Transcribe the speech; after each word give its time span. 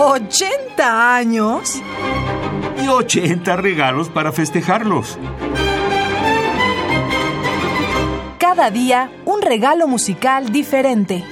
¿80 0.00 0.80
años? 0.80 1.82
Y 2.82 2.88
80 2.88 3.54
regalos 3.56 4.08
para 4.08 4.32
festejarlos. 4.32 5.18
Cada 8.38 8.70
día 8.70 9.12
un 9.26 9.42
regalo 9.42 9.86
musical 9.86 10.52
diferente. 10.52 11.22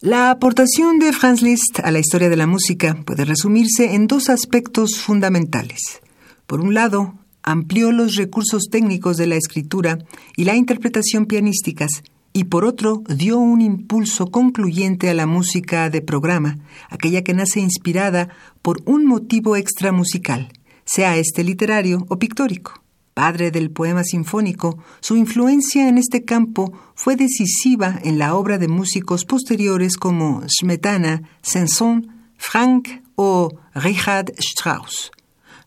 La 0.00 0.30
aportación 0.30 0.98
de 0.98 1.14
Franz 1.14 1.40
Liszt 1.40 1.80
a 1.82 1.90
la 1.92 1.98
historia 1.98 2.28
de 2.28 2.36
la 2.36 2.46
música 2.46 2.98
puede 3.06 3.24
resumirse 3.24 3.94
en 3.94 4.06
dos 4.06 4.28
aspectos 4.28 5.00
fundamentales. 5.00 6.02
Por 6.46 6.60
un 6.60 6.74
lado, 6.74 7.14
amplió 7.42 7.90
los 7.90 8.16
recursos 8.16 8.64
técnicos 8.70 9.16
de 9.16 9.26
la 9.26 9.36
escritura 9.36 9.96
y 10.36 10.44
la 10.44 10.56
interpretación 10.56 11.24
pianísticas, 11.24 12.02
y 12.38 12.44
por 12.44 12.64
otro, 12.64 13.02
dio 13.08 13.36
un 13.36 13.60
impulso 13.60 14.28
concluyente 14.28 15.10
a 15.10 15.14
la 15.14 15.26
música 15.26 15.90
de 15.90 16.02
programa, 16.02 16.56
aquella 16.88 17.24
que 17.24 17.34
nace 17.34 17.58
inspirada 17.58 18.28
por 18.62 18.80
un 18.84 19.06
motivo 19.06 19.56
extramusical, 19.56 20.52
sea 20.84 21.16
este 21.16 21.42
literario 21.42 22.06
o 22.08 22.16
pictórico 22.20 22.80
padre 23.12 23.50
del 23.50 23.72
poema 23.72 24.04
sinfónico, 24.04 24.78
su 25.00 25.16
influencia 25.16 25.88
en 25.88 25.98
este 25.98 26.24
campo 26.24 26.72
fue 26.94 27.16
decisiva 27.16 27.98
en 28.04 28.16
la 28.16 28.36
obra 28.36 28.58
de 28.58 28.68
músicos 28.68 29.24
posteriores 29.24 29.96
como 29.96 30.44
Smetana, 30.46 31.22
Saint-Saëns, 31.42 32.06
Frank 32.36 33.02
o 33.16 33.50
Richard 33.74 34.32
Strauss. 34.38 35.10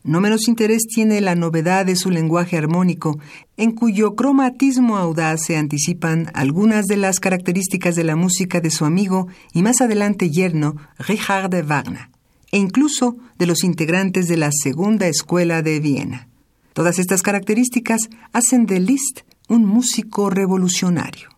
No 0.04 0.20
menos 0.20 0.48
interés 0.48 0.88
tiene 0.88 1.22
la 1.22 1.36
novedad 1.36 1.86
de 1.86 1.96
su 1.96 2.10
lenguaje 2.10 2.58
armónico, 2.58 3.20
en 3.56 3.72
cuyo 3.72 4.16
cromatismo 4.16 4.98
audaz 4.98 5.42
se 5.46 5.58
anticipan 5.58 6.32
algunas 6.34 6.88
de 6.88 6.98
las 6.98 7.20
características 7.20 7.96
de 7.96 8.04
la 8.04 8.16
música 8.16 8.62
de 8.62 8.72
su 8.72 8.86
amigo 8.86 9.28
y 9.54 9.62
más 9.62 9.80
adelante 9.80 10.32
yerno 10.32 10.76
Richard 10.98 11.64
Wagner, 11.66 12.10
e 12.52 12.58
incluso 12.58 13.18
de 13.38 13.46
los 13.46 13.64
integrantes 13.64 14.28
de 14.28 14.38
la 14.38 14.50
Segunda 14.52 15.08
Escuela 15.08 15.62
de 15.62 15.80
Viena. 15.80 16.28
Todas 16.74 16.98
estas 16.98 17.22
características 17.22 18.10
hacen 18.34 18.66
de 18.66 18.80
Liszt 18.80 19.22
un 19.50 19.66
músico 19.66 20.30
revolucionario. 20.30 21.30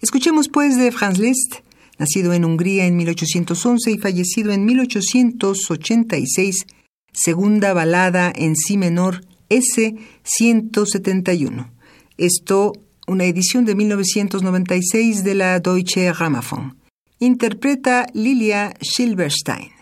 Escuchemos 0.00 0.48
pues 0.48 0.76
de 0.76 0.92
Franz 0.92 1.18
Liszt, 1.18 1.60
nacido 1.96 2.32
en 2.32 2.44
Hungría 2.44 2.86
en 2.86 2.96
1811 2.96 3.92
y 3.92 3.98
fallecido 3.98 4.52
en 4.52 4.64
1886, 4.64 6.66
segunda 7.12 7.72
balada 7.72 8.32
en 8.34 8.56
si 8.56 8.76
menor 8.76 9.24
S 9.48 9.94
171. 10.22 11.70
Esto, 12.16 12.72
una 13.06 13.24
edición 13.24 13.64
de 13.64 13.74
1996 13.74 15.24
de 15.24 15.34
la 15.34 15.60
Deutsche 15.60 16.12
Grammophon. 16.12 16.76
Interpreta 17.18 18.06
Lilia 18.14 18.74
Silberstein. 18.80 19.81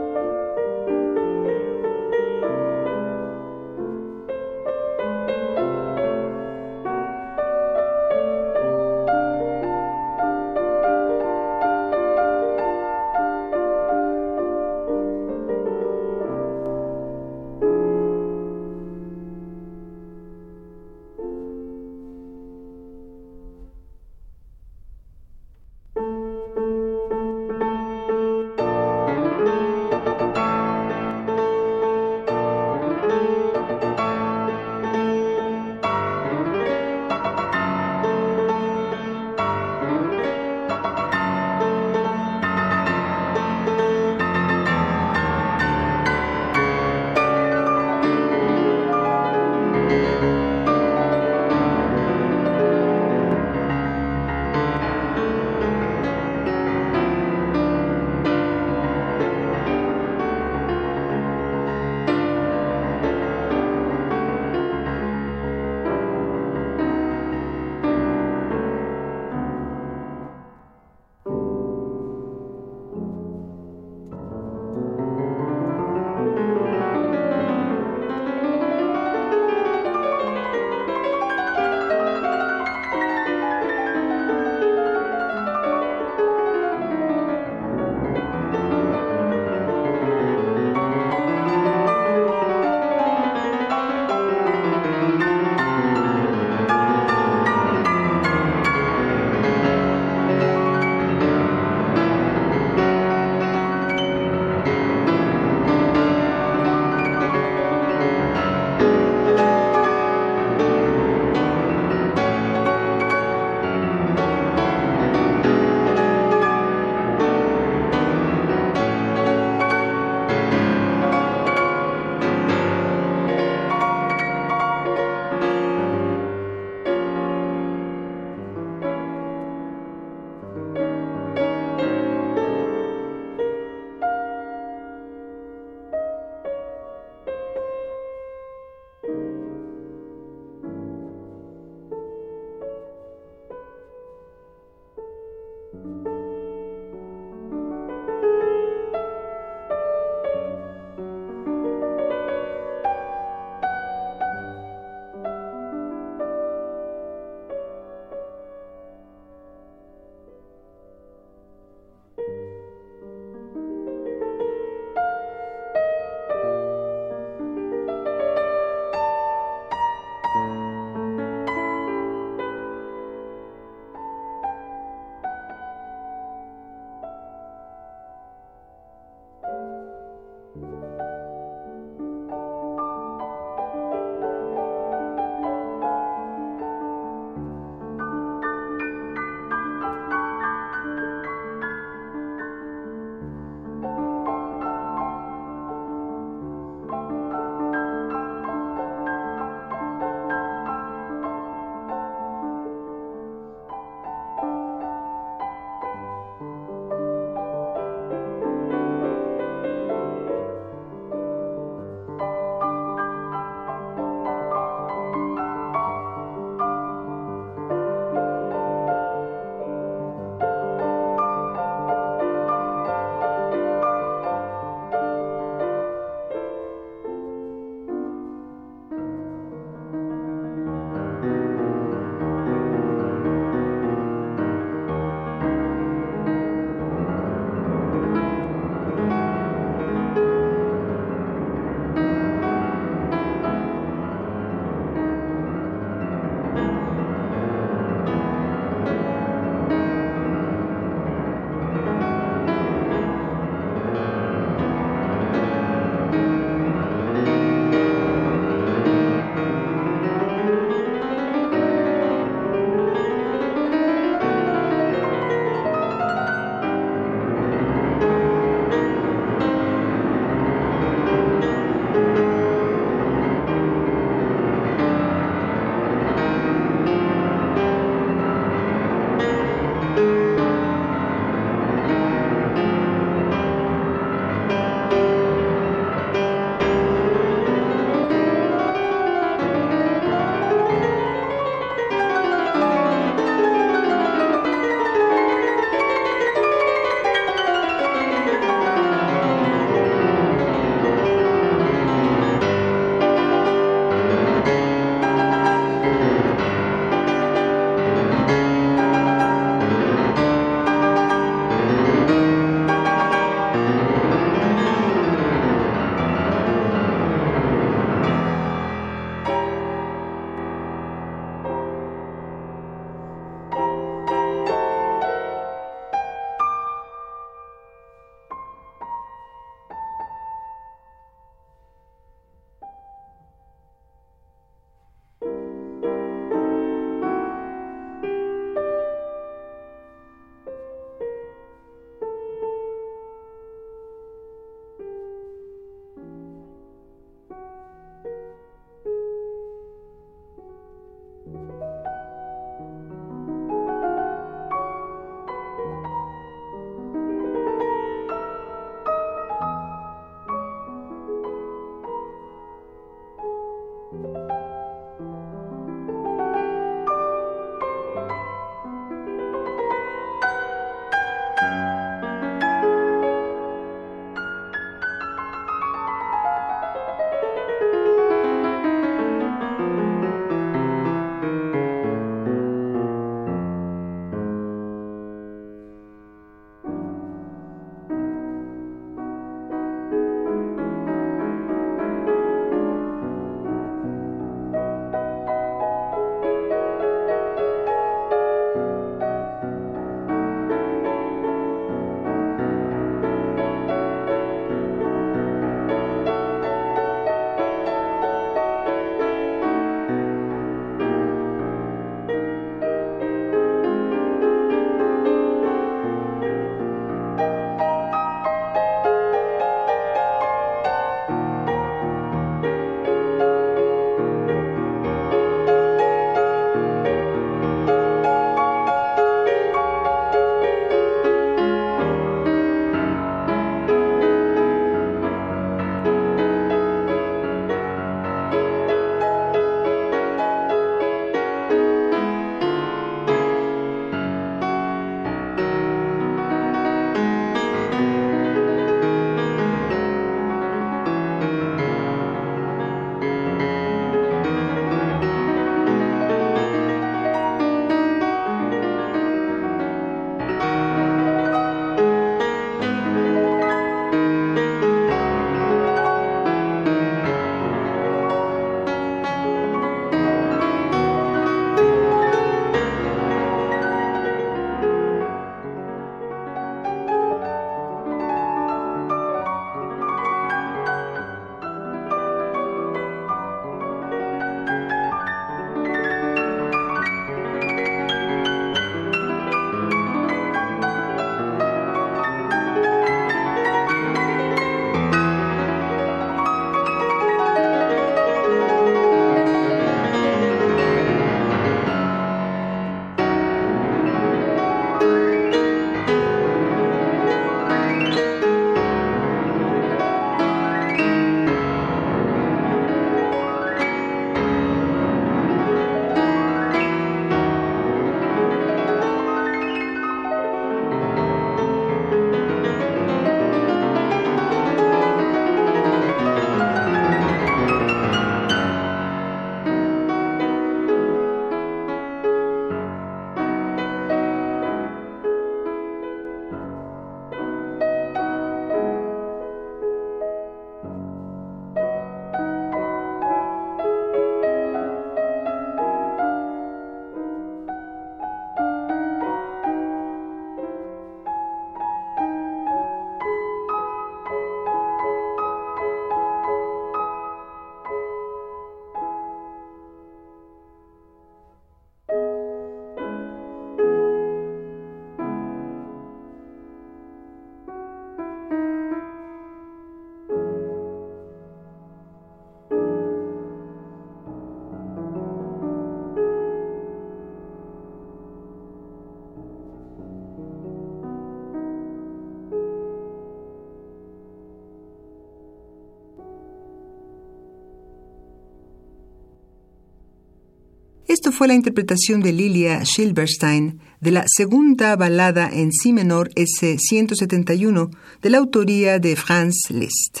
Esto 590.90 591.12
fue 591.12 591.28
la 591.28 591.34
interpretación 591.34 592.00
de 592.00 592.12
Lilia 592.12 592.64
Schilberstein 592.64 593.60
de 593.78 593.92
la 593.92 594.04
segunda 594.08 594.74
balada 594.74 595.30
en 595.32 595.52
Si 595.52 595.72
menor 595.72 596.10
S171 596.16 597.70
de 598.02 598.10
la 598.10 598.18
autoría 598.18 598.80
de 598.80 598.96
Franz 598.96 599.36
Liszt. 599.50 600.00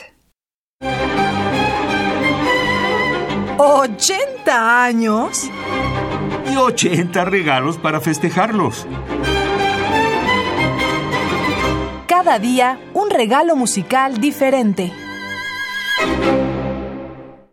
¿80 3.56 4.48
años? 4.48 5.48
Y 6.52 6.56
80 6.56 7.24
regalos 7.24 7.78
para 7.78 8.00
festejarlos. 8.00 8.88
Cada 12.08 12.40
día 12.40 12.80
un 12.94 13.10
regalo 13.10 13.54
musical 13.54 14.20
diferente. 14.20 14.92